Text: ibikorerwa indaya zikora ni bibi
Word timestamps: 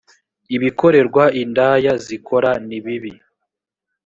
ibikorerwa 0.55 1.23
indaya 1.41 1.93
zikora 2.05 2.51
ni 2.67 2.77
bibi 2.85 3.13